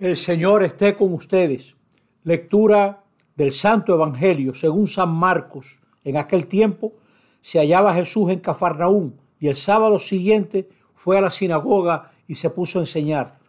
[0.00, 1.74] El Señor esté con ustedes.
[2.22, 3.02] Lectura
[3.34, 5.80] del Santo Evangelio según San Marcos.
[6.04, 6.92] En aquel tiempo
[7.40, 12.48] se hallaba Jesús en Cafarnaúm y el sábado siguiente fue a la sinagoga y se
[12.48, 13.40] puso a enseñar.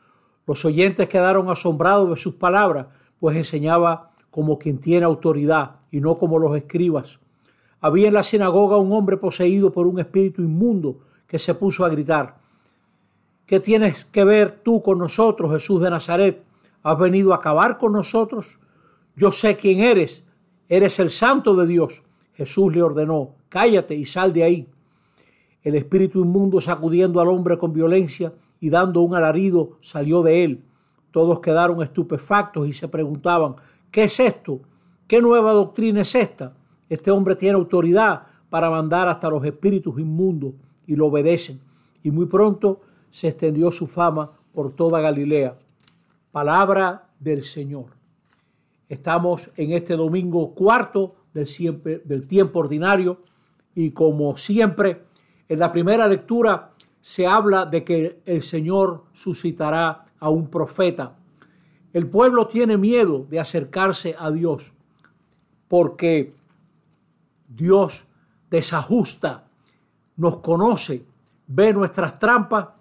[0.48, 2.88] Los oyentes quedaron asombrados de sus palabras,
[3.20, 7.20] pues enseñaba como quien tiene autoridad y no como los escribas.
[7.79, 11.89] Había en la sinagoga un hombre poseído por un espíritu inmundo que se puso a
[11.89, 12.39] gritar
[13.50, 16.44] ¿Qué tienes que ver tú con nosotros, Jesús de Nazaret?
[16.84, 18.59] ¿Has venido a acabar con nosotros?
[19.16, 20.23] Yo sé quién eres.
[20.67, 22.04] Eres el santo de Dios.
[22.35, 24.67] Jesús le ordenó, cállate y sal de ahí.
[25.63, 30.63] El espíritu inmundo sacudiendo al hombre con violencia y dando un alarido salió de él.
[31.09, 33.55] Todos quedaron estupefactos y se preguntaban,
[33.90, 34.59] ¿qué es esto?
[35.07, 36.54] ¿Qué nueva doctrina es esta?
[36.88, 40.54] Este hombre tiene autoridad para mandar hasta los espíritus inmundos
[40.85, 41.59] y lo obedecen.
[42.04, 45.58] Y muy pronto se extendió su fama por toda Galilea.
[46.31, 47.88] Palabra del Señor.
[48.88, 53.21] Estamos en este domingo cuarto del, siempre, del tiempo ordinario
[53.76, 55.05] y como siempre,
[55.48, 56.71] en la primera lectura
[57.02, 61.18] se habla de que el Señor suscitará a un profeta.
[61.93, 64.74] El pueblo tiene miedo de acercarse a Dios
[65.68, 66.35] porque
[67.47, 68.06] Dios
[68.50, 69.47] desajusta,
[70.18, 71.06] nos conoce,
[71.47, 72.78] ve nuestras trampas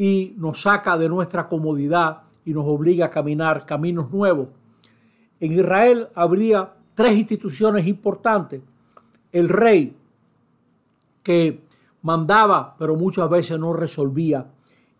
[0.00, 4.48] y nos saca de nuestra comodidad y nos obliga a caminar caminos nuevos.
[5.40, 8.62] En Israel habría tres instituciones importantes.
[9.30, 9.94] El rey,
[11.22, 11.60] que
[12.00, 14.46] mandaba, pero muchas veces no resolvía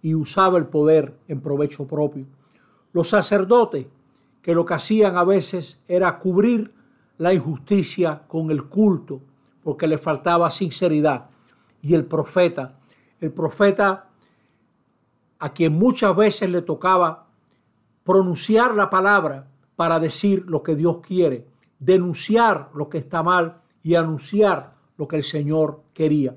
[0.03, 2.27] y usaba el poder en provecho propio.
[2.92, 3.87] Los sacerdotes,
[4.42, 6.75] que lo que hacían a veces era cubrir
[7.17, 9.23] la injusticia con el culto,
[9.64, 11.31] porque le faltaba sinceridad.
[11.81, 12.75] Y el profeta,
[13.19, 14.09] el profeta
[15.41, 17.27] a quien muchas veces le tocaba
[18.05, 21.46] pronunciar la palabra para decir lo que Dios quiere,
[21.78, 26.36] denunciar lo que está mal y anunciar lo que el Señor quería.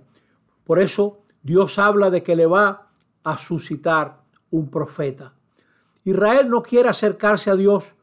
[0.63, 2.88] Por eso Dios habla de que le va
[3.24, 4.22] a suscitar
[4.52, 5.34] un profeta.
[6.06, 7.96] Israel no quiere acercarse a Dios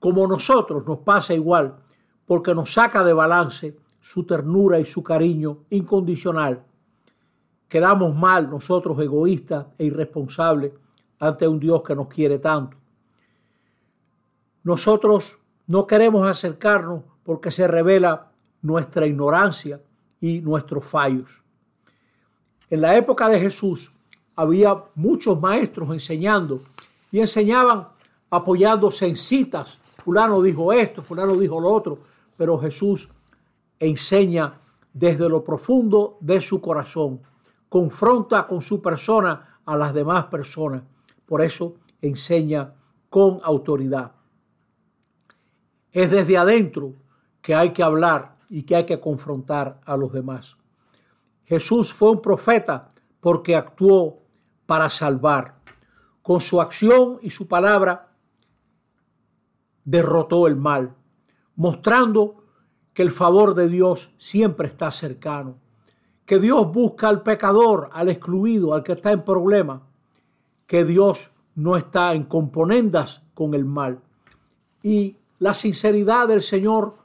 [0.00, 1.76] como nosotros, nos pasa igual,
[2.26, 6.64] porque nos saca de balance su ternura y su cariño incondicional
[7.68, 10.72] quedamos mal nosotros egoístas e irresponsables
[11.18, 12.76] ante un Dios que nos quiere tanto.
[14.62, 18.32] Nosotros no queremos acercarnos porque se revela
[18.62, 19.80] nuestra ignorancia
[20.20, 21.42] y nuestros fallos.
[22.68, 23.92] En la época de Jesús
[24.34, 26.62] había muchos maestros enseñando
[27.10, 27.88] y enseñaban
[28.30, 29.78] apoyándose en citas.
[30.04, 31.98] Fulano dijo esto, fulano dijo lo otro,
[32.36, 33.08] pero Jesús
[33.78, 34.60] enseña
[34.92, 37.20] desde lo profundo de su corazón
[37.76, 40.82] confronta con su persona a las demás personas.
[41.26, 42.72] Por eso enseña
[43.10, 44.12] con autoridad.
[45.92, 46.94] Es desde adentro
[47.42, 50.56] que hay que hablar y que hay que confrontar a los demás.
[51.44, 54.22] Jesús fue un profeta porque actuó
[54.64, 55.56] para salvar.
[56.22, 58.08] Con su acción y su palabra
[59.84, 60.94] derrotó el mal,
[61.56, 62.42] mostrando
[62.94, 65.65] que el favor de Dios siempre está cercano
[66.26, 69.80] que Dios busca al pecador, al excluido, al que está en problema,
[70.66, 74.00] que Dios no está en componendas con el mal.
[74.82, 76.96] Y la sinceridad del Señor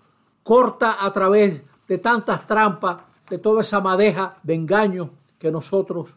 [0.43, 6.09] corta a través de tantas trampas, de toda esa madeja de engaño que nosotros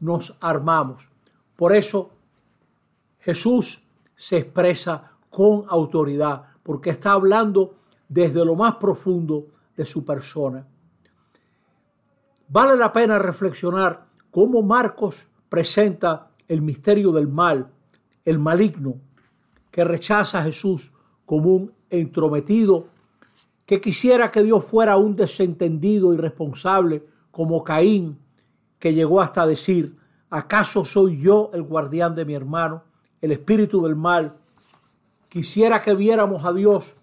[0.00, 1.08] nos armamos.
[1.56, 2.10] Por eso
[3.20, 3.82] Jesús
[4.16, 7.76] se expresa con autoridad, porque está hablando
[8.08, 9.46] desde lo más profundo
[9.76, 10.66] de su persona.
[12.52, 17.68] Vale la pena reflexionar cómo Marcos presenta el misterio del mal,
[18.24, 18.96] el maligno,
[19.70, 20.92] que rechaza a Jesús
[21.24, 22.88] como un entrometido,
[23.64, 28.18] que quisiera que Dios fuera un desentendido y responsable como Caín,
[28.80, 29.96] que llegó hasta decir,
[30.28, 32.82] ¿acaso soy yo el guardián de mi hermano,
[33.20, 34.34] el espíritu del mal?
[35.28, 36.96] Quisiera que viéramos a Dios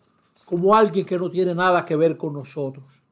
[0.43, 3.06] como alguien que no tiene nada que ver con nosotros.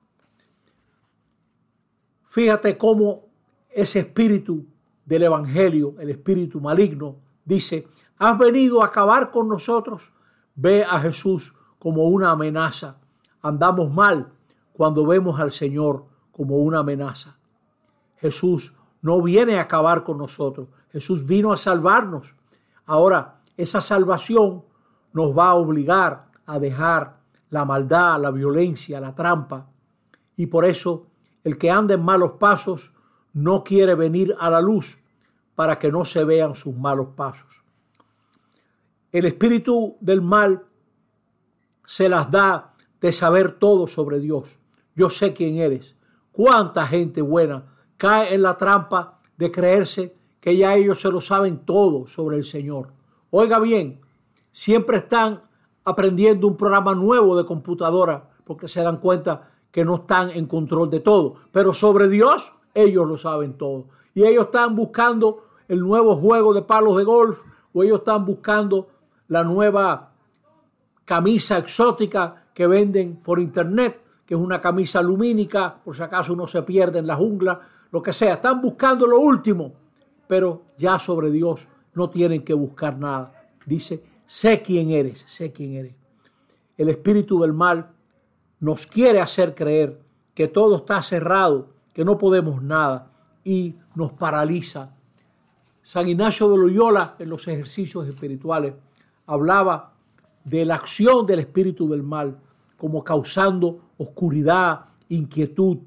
[2.36, 3.30] Fíjate cómo
[3.70, 4.66] ese espíritu
[5.06, 7.16] del Evangelio, el espíritu maligno,
[7.46, 7.88] dice,
[8.18, 10.12] has venido a acabar con nosotros.
[10.54, 12.98] Ve a Jesús como una amenaza.
[13.42, 14.34] Andamos mal
[14.74, 17.38] cuando vemos al Señor como una amenaza.
[18.18, 20.68] Jesús no viene a acabar con nosotros.
[20.92, 22.36] Jesús vino a salvarnos.
[22.86, 24.62] Ahora, esa salvación
[25.14, 27.16] nos va a obligar a dejar
[27.50, 29.68] la maldad, la violencia, la trampa.
[30.36, 31.08] Y por eso
[31.46, 32.92] el que anda en malos pasos
[33.32, 34.98] no quiere venir a la luz
[35.54, 37.64] para que no se vean sus malos pasos.
[39.12, 40.66] El espíritu del mal
[41.86, 44.60] se las da de saber todo sobre Dios.
[44.96, 45.96] Yo sé quién eres.
[46.32, 47.66] Cuánta gente buena
[47.96, 52.44] cae en la trampa de creerse que ya ellos se lo saben todo sobre el
[52.44, 52.92] Señor.
[53.30, 54.02] Oiga bien,
[54.52, 55.44] siempre están
[55.84, 60.90] aprendiendo un programa nuevo de computadora porque se dan cuenta que no están en control
[60.90, 61.36] de todo.
[61.52, 63.88] Pero sobre Dios, ellos lo saben todo.
[64.14, 67.42] Y ellos están buscando el nuevo juego de palos de golf
[67.74, 68.88] o ellos están buscando
[69.28, 70.14] la nueva
[71.04, 76.48] camisa exótica que venden por internet, que es una camisa lumínica, por si acaso uno
[76.48, 77.60] se pierde en la jungla,
[77.92, 78.36] lo que sea.
[78.36, 79.74] Están buscando lo último,
[80.26, 83.50] pero ya sobre Dios no tienen que buscar nada.
[83.66, 85.96] Dice, sé quién eres, sé quién eres.
[86.78, 87.95] El espíritu del mal
[88.60, 90.02] nos quiere hacer creer
[90.34, 93.12] que todo está cerrado, que no podemos nada
[93.44, 94.96] y nos paraliza.
[95.82, 98.74] San Ignacio de Loyola en los ejercicios espirituales
[99.28, 99.94] hablaba
[100.44, 102.38] de la acción del espíritu del mal
[102.78, 105.78] como causando oscuridad, inquietud,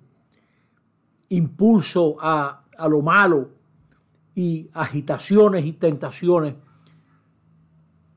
[1.29, 3.51] impulso a, a lo malo
[4.35, 6.55] y agitaciones y tentaciones,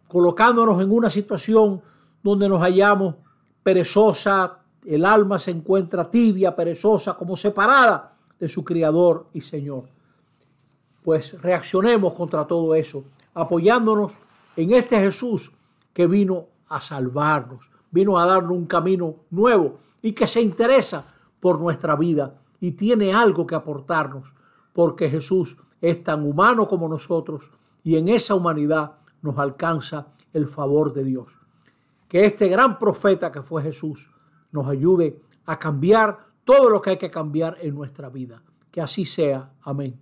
[0.07, 1.81] colocándonos en una situación
[2.23, 3.15] donde nos hallamos
[3.63, 9.83] perezosa, el alma se encuentra tibia, perezosa, como separada de su Criador y Señor.
[11.03, 13.03] Pues reaccionemos contra todo eso,
[13.33, 14.13] apoyándonos
[14.55, 15.51] en este Jesús
[15.93, 21.05] que vino a salvarnos, vino a darnos un camino nuevo y que se interesa
[21.39, 24.33] por nuestra vida y tiene algo que aportarnos,
[24.73, 27.43] porque Jesús es tan humano como nosotros
[27.83, 31.40] y en esa humanidad nos alcanza el favor de Dios.
[32.11, 34.11] Que este gran profeta que fue Jesús
[34.51, 38.43] nos ayude a cambiar todo lo que hay que cambiar en nuestra vida.
[38.69, 39.53] Que así sea.
[39.61, 39.97] Amén.